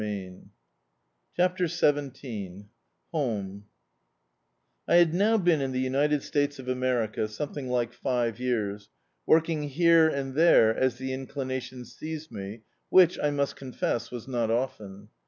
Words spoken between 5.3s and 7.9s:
beca in the United States of America something